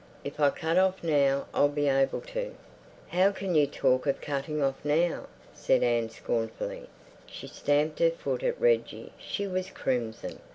If 0.23 0.39
I 0.39 0.49
cut 0.49 0.79
off 0.79 1.03
now, 1.03 1.45
I'll 1.53 1.67
be 1.69 1.87
able 1.87 2.21
to—" 2.21 2.55
"How 3.09 3.31
can 3.31 3.53
you 3.53 3.67
talk 3.67 4.07
of 4.07 4.19
cutting 4.19 4.59
off 4.59 4.83
now?" 4.83 5.27
said 5.53 5.83
Anne 5.83 6.09
scornfully. 6.09 6.87
She 7.27 7.45
stamped 7.45 7.99
her 7.99 8.09
foot 8.09 8.41
at 8.41 8.59
Reggie; 8.59 9.11
she 9.19 9.45
was 9.45 9.69
crimson. 9.69 10.39